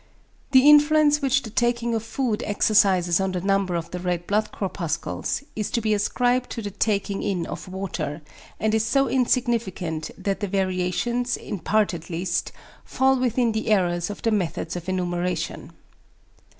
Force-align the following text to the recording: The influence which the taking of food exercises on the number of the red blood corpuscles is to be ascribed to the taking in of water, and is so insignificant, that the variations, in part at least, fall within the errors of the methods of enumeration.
The 0.49 0.67
influence 0.67 1.21
which 1.21 1.43
the 1.43 1.51
taking 1.51 1.93
of 1.93 2.01
food 2.01 2.41
exercises 2.47 3.21
on 3.21 3.33
the 3.33 3.41
number 3.41 3.75
of 3.75 3.91
the 3.91 3.99
red 3.99 4.25
blood 4.25 4.51
corpuscles 4.51 5.43
is 5.55 5.69
to 5.69 5.79
be 5.79 5.93
ascribed 5.93 6.49
to 6.53 6.63
the 6.63 6.71
taking 6.71 7.21
in 7.21 7.45
of 7.45 7.67
water, 7.67 8.23
and 8.59 8.73
is 8.73 8.83
so 8.83 9.07
insignificant, 9.07 10.09
that 10.17 10.39
the 10.39 10.47
variations, 10.47 11.37
in 11.37 11.59
part 11.59 11.93
at 11.93 12.09
least, 12.09 12.51
fall 12.83 13.19
within 13.19 13.51
the 13.51 13.67
errors 13.67 14.09
of 14.09 14.23
the 14.23 14.31
methods 14.31 14.75
of 14.75 14.89
enumeration. 14.89 15.71